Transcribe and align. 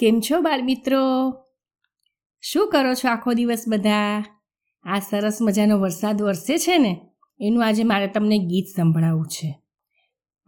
કેમ 0.00 0.20
છો 0.20 0.40
બાળમિત્રો 0.40 1.32
શું 2.40 2.68
કરો 2.68 2.94
છો 2.94 3.08
આખો 3.08 3.32
દિવસ 3.32 3.64
બધા? 3.68 4.24
આ 4.84 4.98
સરસ 4.98 5.38
મજાનો 5.40 5.78
વરસાદ 5.78 6.22
વરસે 6.22 6.58
છે 6.58 6.78
ને, 6.78 7.00
એનું 7.40 7.66
આજે 7.66 7.84
મારે 7.84 8.06
તમને 8.06 8.38
ગીત 8.38 8.64
સંભળાવવું 8.76 9.26
છે. 9.26 9.58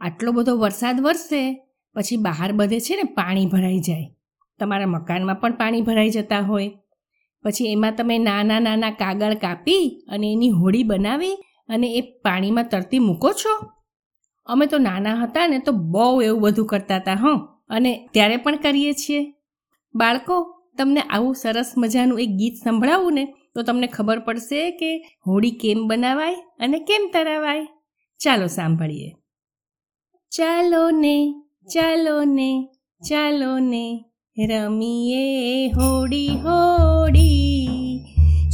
આટલો 0.00 0.32
બધો 0.32 0.56
વરસાદ 0.56 1.00
વરસે, 1.00 1.66
પછી 1.94 2.16
બહાર 2.16 2.52
બધે 2.52 2.80
છે 2.80 2.96
ને 2.96 3.02
પાણી 3.02 3.46
ભરાઈ 3.46 3.78
જાય. 3.78 4.14
તમારા 4.60 4.86
મકાનમાં 4.86 5.40
પણ 5.40 5.52
પાણી 5.52 5.80
ભરાઈ 5.80 6.10
જતા 6.10 6.40
હોય. 6.40 6.70
પછી 7.42 7.64
એમાં 7.64 7.94
તમે 7.94 8.18
નાના 8.18 8.60
નાના 8.60 8.90
કાગળ 8.90 9.34
કાપી 9.34 10.04
અને 10.08 10.32
એની 10.32 10.50
હોડી 10.50 10.82
બનાવી 10.82 11.34
અને 11.68 11.86
એ 11.86 12.00
પાણીમાં 12.00 12.64
તરતી 12.64 12.98
મૂકો 12.98 13.32
છો? 13.32 13.70
અમે 14.46 14.66
તો 14.66 14.78
નાના 14.78 15.14
હતા 15.14 15.46
ને 15.46 15.58
તો 15.58 15.72
બહુ 15.72 16.22
એવું 16.22 16.40
બધું 16.40 16.66
કરતા 16.66 16.96
હતા, 16.96 17.14
હં. 17.14 17.48
અને 17.68 18.08
ત્યારે 18.12 18.36
પણ 18.36 18.56
કરીએ 18.56 18.92
છીએ. 18.92 19.34
બાળકો, 19.94 20.62
તમને 20.78 21.00
આવું 21.00 21.34
સરસ 21.34 21.74
મજાનું 21.76 22.20
એક 22.20 22.28
ગીત 22.28 22.54
સંભળાવું 22.64 23.12
ને, 23.12 23.34
તો 23.54 23.62
તમને 23.62 23.86
ખબર 23.86 24.18
પડશે 24.18 24.70
કે 24.70 25.06
હોડી 25.26 25.50
કેમ 25.50 25.86
બનાવાય 25.86 26.34
અને 26.34 26.78
કેમ 26.78 27.10
તરાવાય. 27.14 27.66
ચાલો 28.18 28.46
સાંભળીએ. 28.46 29.10
ચાલો 30.30 30.90
ને 30.90 31.42
ચાલો 31.74 32.24
ને 32.24 32.68
ચાલો 33.08 33.58
ને, 33.58 34.04
રમીએ 34.48 35.68
હોડી 35.68 36.28
હોડી 36.28 37.68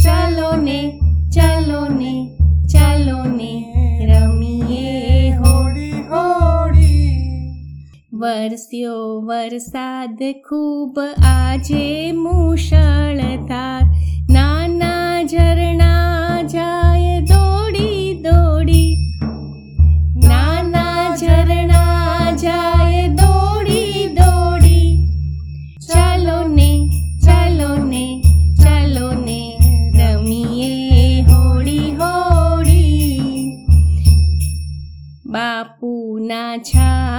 ચાલો 0.05 0.57
ને 0.63 1.01
ચાલો 1.35 1.89
ને 1.89 2.38
વરસ્યો 8.19 9.21
વરસાદ 9.21 10.19
ખૂબ 10.49 10.97
આજે 11.27 12.13
મુશળધાર. 12.13 13.83
નાના 14.31 15.23
ઝરણા 15.23 16.43
જાય 16.43 17.21
દોડી 17.21 18.23
દોડી. 18.23 18.97
નાના 20.29 21.17
ઝરણા 21.17 22.33
જાય 22.37 23.09
દોડી 23.09 24.09
દોડી. 24.15 25.09
ચાલો 25.89 26.49
ને 26.49 26.71
ચાલો 27.25 27.77
ને 27.85 28.23
ચાલો 28.65 29.13
ને 29.13 29.41
રમીએ 29.99 31.23
હોડી 31.23 31.91
હોડી 31.91 33.55
બાપુના 35.27 36.59
છાપા 36.59 37.18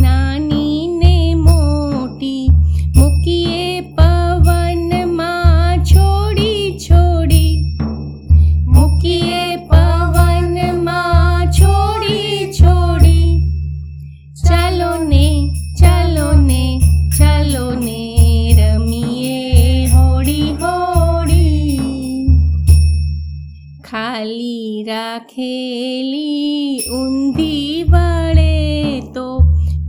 નાની 0.00 0.97
ખાલી 23.88 24.84
રાખેલી 24.86 26.72
ઊંધી 26.96 27.84
વળે 27.92 28.56
તો 29.14 29.24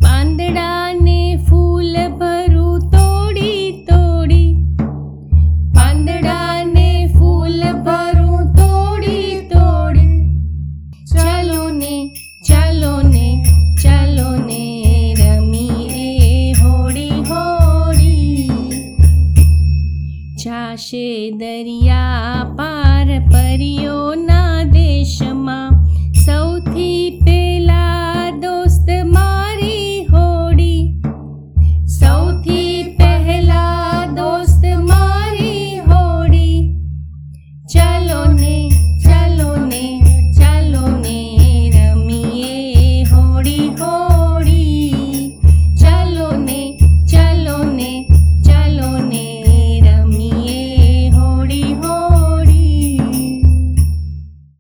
પાંદડાને 0.04 1.18
ફૂલ 1.48 1.96
ભરું 2.20 2.86
તોડી 2.94 3.66
તોડી. 3.90 4.52
પાંદડાને 5.76 6.88
ફૂલ 7.18 7.60
ભરું 7.88 8.46
તોડી 8.60 9.36
તોડી. 9.52 10.16
ચાલો 11.14 11.64
ને 11.82 11.94
ચાલો 12.50 12.94
ને 13.12 13.28
ચાલો 13.84 14.30
ને 14.48 14.64
હોડી 16.62 17.20
હોડી 17.32 18.48
જાશે 20.46 21.06
દરિયા 21.44 22.29
You. 23.60 23.99